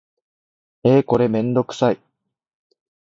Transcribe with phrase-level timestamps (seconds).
[0.83, 1.99] えーこれめんどくさい